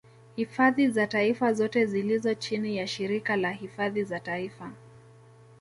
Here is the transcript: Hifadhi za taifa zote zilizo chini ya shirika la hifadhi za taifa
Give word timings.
Hifadhi 0.35 0.87
za 0.89 1.07
taifa 1.07 1.53
zote 1.53 1.85
zilizo 1.85 2.33
chini 2.33 2.77
ya 2.77 2.87
shirika 2.87 3.35
la 3.35 3.51
hifadhi 3.51 4.03
za 4.03 4.19
taifa 4.19 4.71